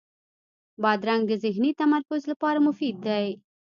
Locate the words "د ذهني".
1.27-1.71